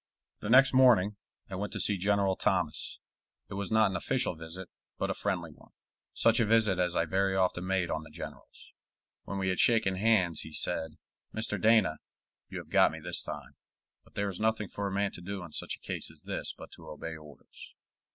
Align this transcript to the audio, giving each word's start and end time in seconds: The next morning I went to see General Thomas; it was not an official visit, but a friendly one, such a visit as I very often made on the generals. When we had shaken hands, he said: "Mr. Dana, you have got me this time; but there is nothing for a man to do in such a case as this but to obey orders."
The 0.39 0.49
next 0.49 0.73
morning 0.73 1.15
I 1.47 1.53
went 1.53 1.71
to 1.73 1.79
see 1.79 1.95
General 1.95 2.35
Thomas; 2.35 2.97
it 3.49 3.53
was 3.53 3.69
not 3.69 3.91
an 3.91 3.95
official 3.95 4.33
visit, 4.35 4.67
but 4.97 5.11
a 5.11 5.13
friendly 5.13 5.51
one, 5.51 5.69
such 6.15 6.39
a 6.39 6.45
visit 6.45 6.79
as 6.79 6.95
I 6.95 7.05
very 7.05 7.35
often 7.35 7.67
made 7.67 7.91
on 7.91 8.01
the 8.01 8.09
generals. 8.09 8.71
When 9.25 9.37
we 9.37 9.49
had 9.49 9.59
shaken 9.59 9.97
hands, 9.97 10.39
he 10.39 10.53
said: 10.53 10.93
"Mr. 11.35 11.61
Dana, 11.61 11.97
you 12.49 12.57
have 12.57 12.69
got 12.71 12.91
me 12.91 12.99
this 12.99 13.21
time; 13.21 13.55
but 14.03 14.15
there 14.15 14.31
is 14.31 14.39
nothing 14.39 14.69
for 14.69 14.87
a 14.87 14.91
man 14.91 15.11
to 15.11 15.21
do 15.21 15.43
in 15.43 15.51
such 15.51 15.75
a 15.75 15.85
case 15.85 16.09
as 16.09 16.23
this 16.23 16.51
but 16.57 16.71
to 16.71 16.87
obey 16.89 17.15
orders." 17.15 17.75